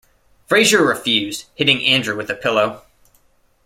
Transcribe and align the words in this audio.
Fraser 0.47 0.83
refused, 0.83 1.45
hitting 1.53 1.85
Andrew 1.85 2.17
with 2.17 2.27
a 2.31 2.33
pillow. 2.33 2.81